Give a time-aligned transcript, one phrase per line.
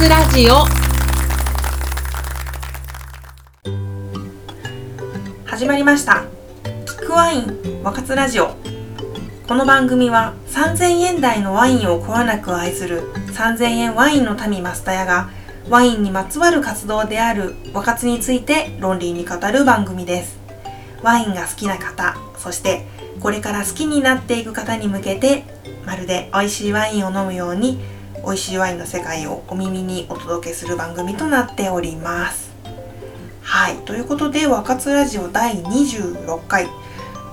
[0.00, 0.64] つラジオ。
[5.44, 6.24] 始まりました。
[6.64, 8.56] キックワイン和活ラジオ。
[9.46, 15.28] この番組は3000円台のワインをこよなく愛する3000円ワインの民マスタヤが
[15.68, 20.38] ワインにまつわる活動である和活について論理に語る番組です。
[21.02, 22.86] ワインが好きな方そして
[23.20, 25.44] これから好きになっていく方に向けて
[25.84, 32.50] まるで美味しいワインを飲むように美味しいワインの世界をお耳にお届けする番組となっております。
[33.42, 33.76] はい。
[33.78, 36.68] ということで和活ラジオ第26回。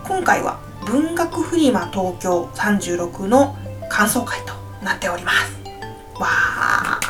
[0.07, 3.57] 今回は文学フリマ東京36の
[3.89, 5.57] 感想会となっております。
[6.19, 7.07] わー。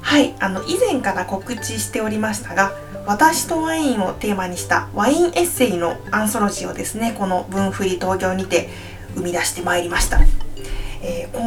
[0.00, 0.34] はい。
[0.40, 2.72] あの以前から告知しておりましたが
[3.06, 8.68] 私とワインをテーマにしたワインエッセイのアンソロジーをですねこの文振り東京にて
[9.14, 10.18] 生み出してまいりました、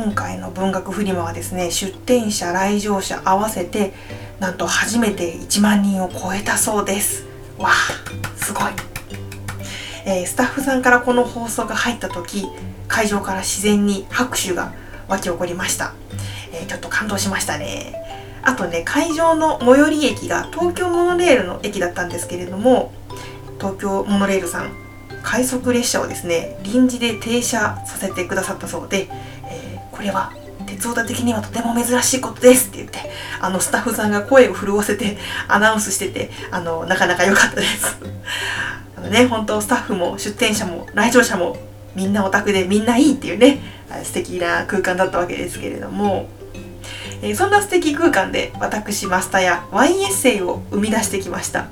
[0.05, 3.91] 今回の文学フリマはですね出展者来場者合わせて
[4.39, 7.25] なんと初めて1万人を超えたそうです。
[7.57, 7.73] わあ
[8.37, 8.63] すごい、
[10.05, 12.45] えー、スタッフさんからこの放送が入った時
[12.87, 14.73] 会場から自然に拍手が
[15.07, 15.95] 沸き起こりました、
[16.53, 17.95] えー、ちょっと感動しましたね。
[18.43, 22.93] あとね会場の最寄り駅が東京モノレールの駅だったんですけれども
[23.57, 24.85] 東京モノレールさん
[25.23, 29.09] 快速列車をですね臨時で停車させてくださったそうで、
[29.95, 30.33] これは
[30.65, 32.99] 鉄オタ的にはとても珍しいことですって言って
[33.39, 37.97] あのスタッフさんが声を震わせてアナウンスしててあのなかなか良かったです。
[38.97, 41.57] あのね本当スタッフも出店者も来場者も
[41.95, 43.59] みんなオタクでみんないいっていうね
[44.03, 46.27] 素敵な空間だったわけですけれども。
[47.21, 51.67] えー、そんな素敵空間で私マスターやワインエッセイを生み出してきました、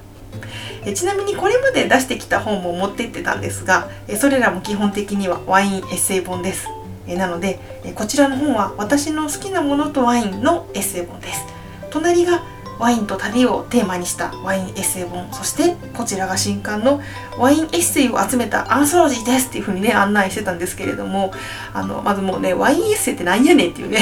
[0.85, 6.67] え、ちなみにこれまで出してきた本も持ってってたんですが、え、それらも基本的にはワインエッセイ本です、
[7.07, 11.45] えなので、えこちらの本は私の好きなものとワインのエッセイ本です。
[11.89, 12.43] 隣が
[12.79, 17.02] ワインと旅をテーマにしたワインエッセイ本そしてこちらが新刊の
[17.37, 21.31] ワインエッセイを集めたアンソロジーですっていう風にね案内してたんですけれども
[21.73, 23.99] あのまずもうねワインエッセイって何やねんっていうね。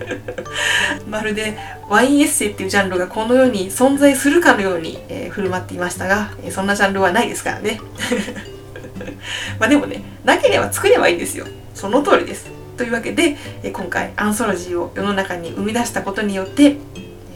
[1.08, 1.56] まるで
[1.88, 7.80] ワインエッセイっていうジャンルがこの世に存在するかのように、えー、振る舞っていましたが、え、そんなジャンルはないですからね。
[9.58, 11.46] まあでもねなければ作ればいいんですよ。
[11.76, 12.50] その通りです。
[12.76, 13.36] というわけで、
[13.72, 16.78] 今回アンソロジーを世の中に生み出したことによって、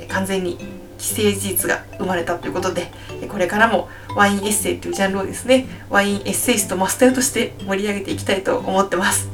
[0.09, 0.59] 完全に
[0.99, 2.89] 既成事実が生まれたということで
[3.29, 9.31] これからもワインエッセイというジャンルをですねワインエッセイストマスターとして盛り上げていきたいと思ってます。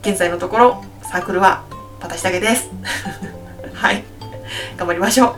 [0.00, 1.64] 現在のところサークルは
[2.00, 2.70] 私だけです。
[3.74, 4.02] はい。
[4.76, 5.36] 頑張りましょ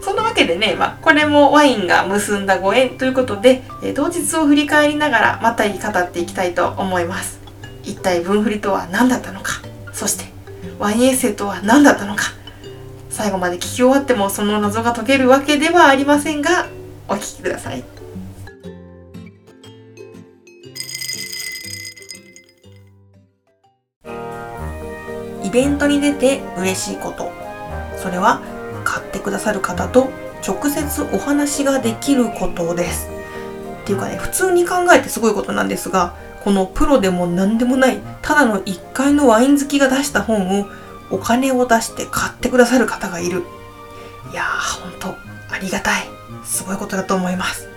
[0.00, 0.04] う。
[0.04, 7.39] そんなわけでね、まあ、これもワインが結んだご縁ということで、え当日を振り返りながらまた言い語っていきたいと思います。
[7.90, 9.54] 一体分振りとは何だったのか。
[9.92, 10.24] そして
[10.78, 12.22] ワインエッセイとは何だったのか。
[13.10, 16.68] 最後まで聞き終わってもその謎が解けるわけではありませんが
[17.08, 17.82] お聞きください。
[25.42, 27.32] イベントに出て嬉しいこと。
[27.96, 28.40] それは
[28.84, 30.08] 買ってくださる方と
[30.46, 33.10] 直接お話ができることです。
[33.82, 40.66] っていうかね普通に考えてすごいことなんですがこのプロでも何でもないただの1階のワイン好きが出した本を
[41.10, 43.42] お金を出して買ってくださる方がいる。
[44.32, 45.16] いやーほんと
[45.50, 46.04] ありがたい。
[46.44, 47.68] すごいことだと思います。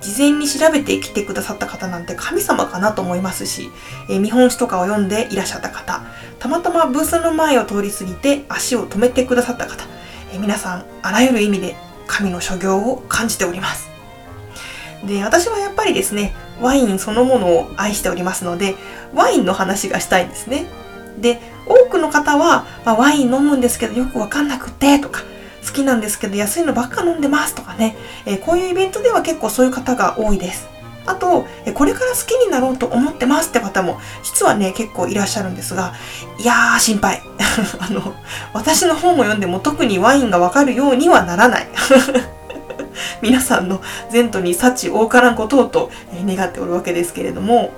[0.00, 3.70] 事前に調べてきてくださった方なんて神様かなと思いますし、
[4.08, 6.02] え、見本誌とかを読んでいらっしゃった方、
[6.38, 9.84] たまたまブースの前を通り過ぎて足を止めてくださった方、
[10.32, 11.76] え、皆さんあらゆる意味で
[12.06, 13.90] 神の所業を感じております。
[15.04, 18.76] で、私はやっぱりですね、ワインそのものを愛しておりますので、
[19.14, 20.66] ワインの話がしたいんですね。
[21.18, 25.22] で、多くの方は、まあ、ワイン飲むんですけどよくわかんなくてとか、
[25.66, 30.68] 好きなんですけど安いのばっか飲んでますとかね、えー、こういうイベントでは結構そういう方が多いです。
[31.06, 35.94] あと、これから好きになろうと思ってますって方も実はね、結構いらっしゃるんですが、
[36.38, 37.22] いやー、心配。
[37.80, 38.14] あの、
[38.52, 41.68] 私の本を読んでも特にワインがわかるようにはならない。
[43.22, 43.80] 皆さんの
[44.12, 45.90] 前途に幸多からんことをと
[46.24, 47.72] 願っておるわけですけれども、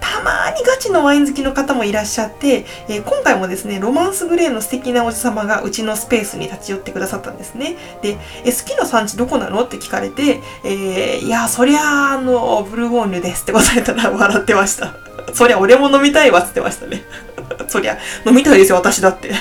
[0.00, 7.76] たまにガチのワイン好きの方もいらっしゃって、え、今回もですね、ロマンスグレーの素敵なおじさまがうちのスペースに立ち寄ってくださったんですね。
[8.02, 14.94] で、え好きな産地どこなのって聞かれて、えー、いや、そりゃあの、ブルゴーニュですって答えたら 笑ってました。
[15.32, 17.02] そりゃ俺も飲みたいわって言ってましたね。
[17.68, 17.96] そりゃ、
[18.26, 19.32] 飲みたいですよ、私だって。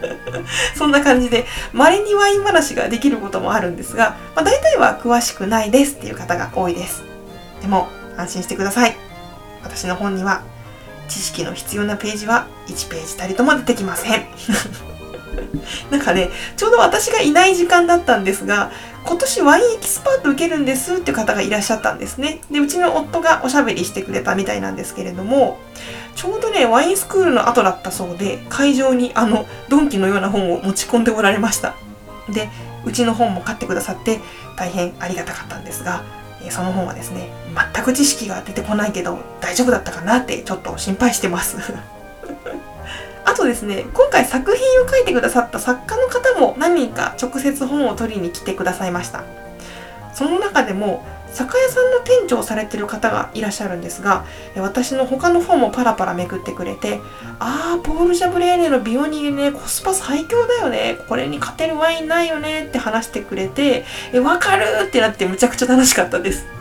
[0.76, 7.02] そんな感じで、稀にワイン話ができることもあるんですが、まあ、大体は詳しくないですっていう方が多いです。
[7.60, 8.96] でも、安心してください。
[9.62, 10.42] 私の本には
[11.08, 14.26] 知識の必要なページは1ページたりとも出てきません
[15.90, 18.70] なんかねちょうど私がいない時間だったんですが
[19.04, 22.40] 今年ワインエキスパート受けるんですっていう方がいらっしゃったんですね。
[22.50, 25.58] でうちの夫がおしゃべりしてくれたみたいなんですけれども
[26.16, 31.74] ちょうどねワインスクールの後だったそうで会場にあのドンキのような本を持ち込んでおられました。
[32.28, 32.48] で
[32.84, 34.20] うちの本も買ってくださって
[34.56, 36.02] 大変ありがたかったんですが
[36.48, 37.30] その本はですね
[37.74, 41.56] 全く知識が出てこないけど大丈夫だったかなってちょっと心配してます。
[43.24, 49.24] あとですね今回作品を書いてくださった作家の方も何人か直接本を取りに来てくださいました。
[50.14, 54.24] その中でも酒屋さんの店長をされてる方がいらっしゃるんですが
[54.56, 57.00] 私の他の本もパラパラめくってくれて
[57.38, 66.59] あーポール・ジャブレーネのビオニーねコスパ最強だよねこれに勝てるワインないよねって話してくれてえわかるってなってむちゃくちゃ楽しかったです。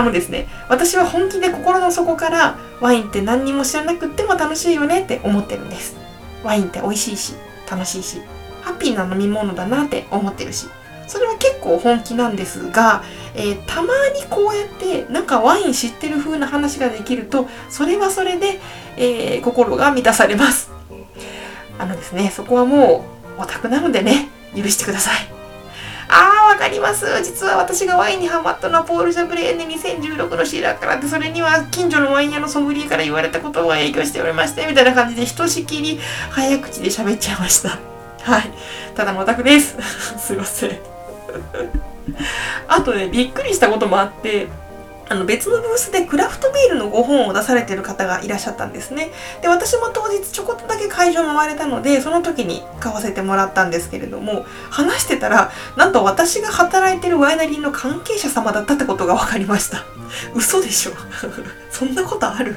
[0.00, 5.94] あのですね私は本気で心の底からワインって何にも知らなくっても楽しいよねって思ってるんです。
[6.42, 7.34] ワインって美味しいし
[7.70, 8.22] 楽しいし
[8.62, 10.66] ハッピーな飲み物だなって思ってるし。
[11.06, 13.02] それは結構本気なんですが、
[13.34, 18.60] えー、たまにこうやってなんかワイン知ってる風な話ができるとそれはそれで、
[18.96, 20.70] えー、心が満たされます。
[21.80, 23.04] あのですねそこはも
[23.36, 25.39] うオタクなのでね許してください。
[26.60, 27.06] かります。
[27.24, 35.98] 実は私がワインにハマったのはポール・ジャブレーネ2016のシーラーからでそれには近所のワイン屋のソムリエから言われたことが影響しておりましてみたいな感じでひとしきり
[36.30, 37.78] 早口で喋っちゃいました。
[38.22, 38.52] はい。
[38.94, 39.76] ただのオタクです。
[40.20, 40.78] すいません。
[42.68, 44.48] あとね、びっくりしたこともあって、
[45.10, 49.10] あの別のブースでクラフトビールの5本を出されてる方がいらっしゃったんですね。
[49.42, 59.84] で、私も当日ちょこっとだけ会場回れたので、その時に買わせてもらったんですけれども、話してたら、なんと私が働いてるワイナリーの関係者様だったってことが分かりました。
[60.32, 60.92] 嘘でしょ
[61.72, 62.56] そんなことある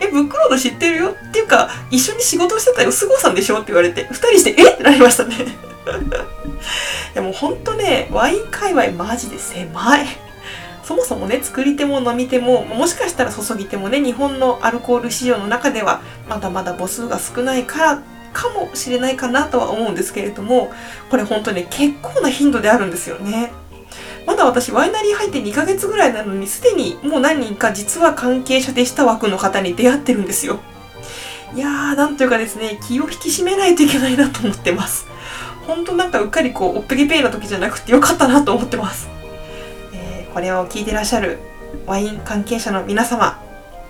[0.00, 1.14] え、ブックロード知ってるよ？
[1.28, 3.56] っていうか、一緒に仕事してたよ、菅生さんでしょ？
[3.56, 4.72] って言われて、二人して、え？
[4.72, 5.36] ってなりましたね。
[7.14, 10.29] でもうほんとね、ワイン界隈マジで狭い。
[10.90, 18.02] そもそもね、作り手も飲み手も、もしかしたら注ぎ手もね、日本のアルコール市場の中では、まだまだ母数が少ないから
[18.32, 20.72] かもしれないかなとは思うんですけれども、
[21.08, 23.52] これ本当ね、結構な頻度であるんですよね。
[24.26, 30.58] まだ私ワイナリー入って2ヶ月ぐらいなのにすでにもう何人か実は関係者でした枠の方に出会ってるんですよ。
[31.54, 35.06] いやー、なんというかですね、気を引き締めないといけないなと思ってます。
[35.68, 39.08] ほんとなんかうっかりこうおっぺけぺいな時じゃなくてよかったなと思ってます、
[40.32, 41.38] これを聞いてらっしゃる
[41.86, 43.40] ワイン関係者の皆様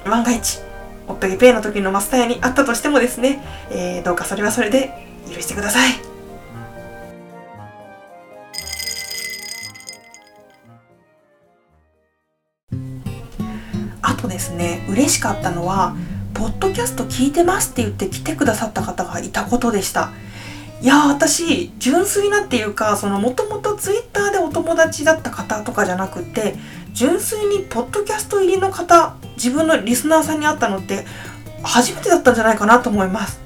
[0.04, 0.60] 万が一
[1.06, 4.90] おっぺけぺいな時のマスターにあったとしてもですね、えー、どうかそれはそれで
[5.28, 5.92] 許してください。
[14.02, 15.94] あとですね嬉しかったのは
[16.34, 20.10] ポッドキャスト聞いてますって言って来てくださった方がいたことでした。
[20.81, 24.19] いや私純粋なっていうかそのもともとツイッターで
[24.50, 26.56] お友達だった方とかじゃなくて
[26.93, 31.06] 純粋にポッドキャスト入りの方自分のリスナーさんに会ったのって
[31.62, 33.41] 初めてだったんじゃないかなと思います。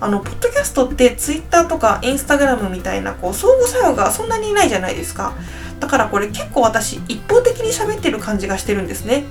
[0.00, 5.32] あのポッドキャストってツイッターとかインスタグラムみたいなこう相互作用がそんなにないじゃないですか。
[5.80, 9.24] だからこれ結構私一方的に喋ってる感じがしてるんですね。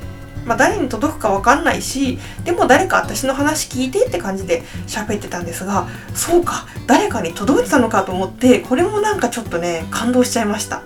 [0.46, 10.84] まあ、誰に届くか分かんないしでも誰か私の話聞いてって感じで喋ってたんですがそうか誰かに届いてたのかと思ってこれもなんかちょっとね感動しちゃいました。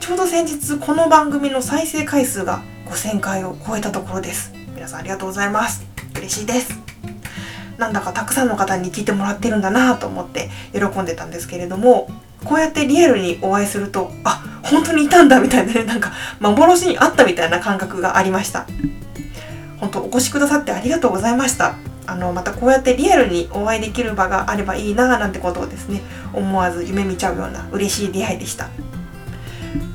[0.00, 4.50] ちょうど先日この番組の再生回数が5000回を超えたところです。
[4.74, 5.84] 皆さんありがとうございます。
[6.16, 6.80] 嬉しいです。
[7.76, 12.08] なんだかたくさんの方に聞いてもらってるんだなと思って喜んでたんですけれども
[12.44, 18.66] こうやってリアルにお会いするとあ本当にいたんだみたいなねなんか幻にあったみたいな感覚がありました。
[19.78, 21.74] 本当お越しくださってありがとうございました。
[22.06, 26.00] あのまたこうやってリアルにお会いできる場があればいいななんてことをですね
[26.32, 28.70] 思わず夢見ちゃうような嬉しい出会いでした。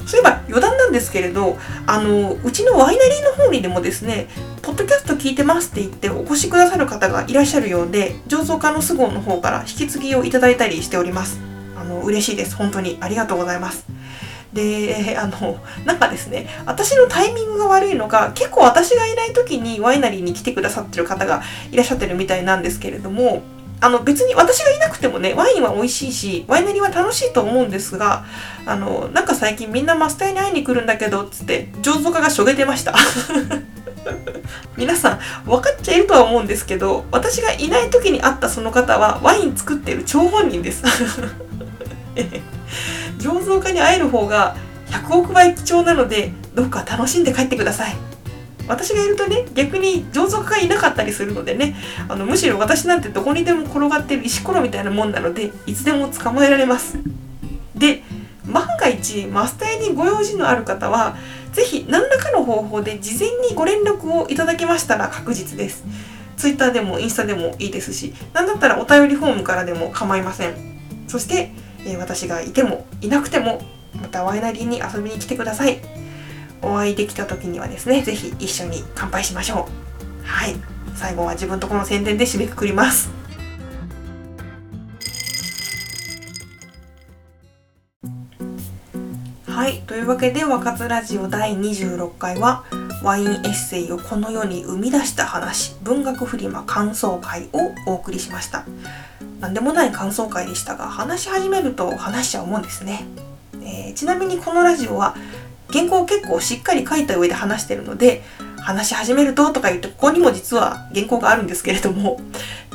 [0.05, 1.57] そういえば余談なんですけれど
[1.87, 4.27] あのうちのワイナリーの方にでもですね
[4.61, 11.39] ポッドキャスト聞いてますって言ってお越しくださる方がいらっしゃるようで醸造家の菅生の方から引き継ぎをいただいたりしております。
[11.77, 12.55] あの嬉しいです。
[12.55, 13.85] 本当にありがとうございます。
[14.53, 23.43] であのなんかですね私のタイミングが悪いのか結構私がいない時にワイナリーに来てくださってる方がいらっしゃってるみたいなんですけれども
[23.81, 28.25] あの別に私がいなくてもねワインは美味しいしワイナリーは楽しいと思うんですが
[28.65, 32.95] あのなんか最近みんなマスターに会いに来るんだけどつって醸造家がしょげてました。
[34.77, 40.83] 皆さん分かっちゃいるとは思うんですけど私がいない時に会ったその方はワイン作ってる張本人です。
[43.17, 44.55] 醸造家に会える方が
[44.91, 48.14] 100億倍貴重なのでどうか楽しんで帰ってください。
[48.67, 51.75] 私がいるとね逆に上属がいなかったりするのでね
[52.07, 56.97] あのむしろ私なんてどこにでも転がってる石ころみたいなもんなのでいつでも捕まえられます。
[57.75, 58.03] で
[58.45, 61.17] 万が一マスターにご用事のある方は
[61.51, 65.83] 是非何らかの方法で事前にご連絡をいただけましたら確実です。
[66.37, 70.75] Twitter でもインスタでもいいですし何だったらお便りフォームからでも構いません。
[71.07, 71.51] そして、
[71.85, 73.61] え、私がいてもいなくても
[74.01, 75.79] またワイナリーに遊びに来てください。
[76.61, 79.67] お会いできた時にはですね是非一緒に乾杯しましょ
[80.23, 80.25] う。
[80.25, 80.55] はい。
[80.95, 83.09] 最後は自分とこの宣伝で締めくくります。
[89.47, 89.81] はい。
[89.87, 92.63] というわけで「若津ラジオ第26回は」
[93.03, 98.65] ワインエッセイをこの世に生み出した話文学フリマ感想会をお送りしました。
[99.39, 103.05] 何でもない感想会でしたが話し始めると話しちゃうもんですね、
[103.61, 105.15] えー、ちなみにこのラジオは
[105.75, 108.23] 原稿を結構しっかり書いた上で話してるので
[108.61, 112.19] 話し始めるととか言ってここにも実は原稿があるんですけれども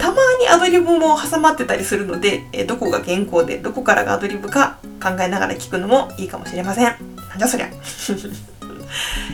[0.00, 6.84] たまにアドリブも挟まってたりするので、どこが原稿でどこからがアドリブか考えながら聞くのもいいかもしれません。
[6.84, 7.68] なんじゃそりゃ。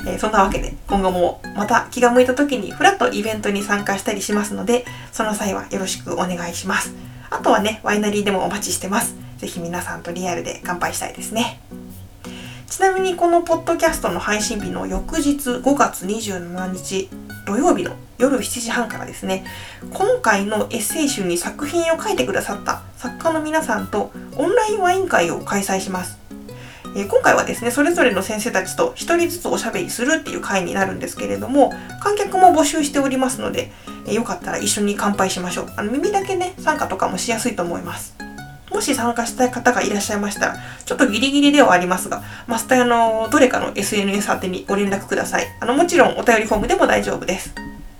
[0.06, 6.92] えー、そんなわけで今後もまた気が向いた時にふらっとイベントに参加したりしますのでその際はよろしくお願いします。
[7.30, 9.14] あとはねワイナリーでもお待ちしてます。
[9.38, 11.60] 是非皆さんとリアルで乾杯したいですね。
[12.68, 17.08] ちなみにこのポッドキャストの配信日の翌日5月27日
[17.46, 19.44] 土曜日の夜7時半からですね
[19.92, 26.18] 今回のエッセイ集に作品を書いてくださった作家の皆さんとオンラインワイン会を開催します、
[26.94, 33.70] 今回はですねそれぞれの先生たちと1人ずつおしゃべりするっていう回になるんですけれども観客も募集しておりますので、
[34.10, 35.72] よかったら一緒に乾杯しましょう。
[35.76, 38.16] あの耳だけね参加とかもしやすいと思います。
[38.76, 45.46] もし参加したい方がいらっしゃいましたら、ちょっとギリギリではありますが、マスターのどれかの SNS 宛てにご連絡ください。
[45.60, 47.54] あの、もちろんお便りフォームでも大丈夫です。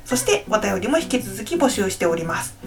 [0.04, 2.59] そしてお便りも引き続き募集しております。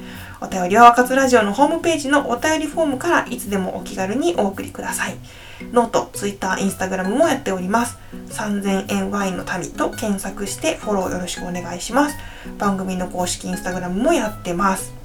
[0.42, 5.16] お便りは若津ラジオのホームページのお便りフォームからいつでもお気軽にお送りください。
[5.72, 8.00] ノート、ツイッター、インスタグラムもやっております。
[8.30, 12.18] 3000円ワインの民と検索してフォローよろしくお願いします。
[12.58, 14.99] 番組の公式インスタグラムもやってます。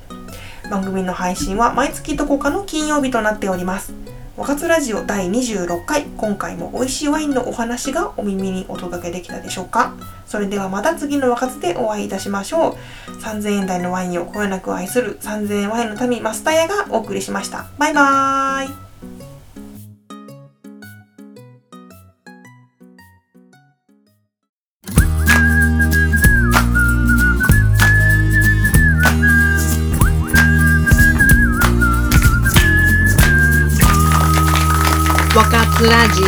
[0.70, 3.92] 番組の配信は毎月どこかの金曜日となっております。
[4.36, 9.94] 若津ラジオ第26回、今回も美味しいワインのお話がお耳にお届けできたでしょうか？
[10.26, 12.70] それではまた次の若津でお会いいたしましょ
[13.08, 13.12] う。
[13.20, 17.66] 3000円台のワインをこよなく愛する3000円ワインの民マスタヤがお送りしました。
[17.78, 18.93] バイバーイ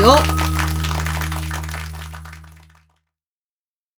[0.06, 0.35] ラジオ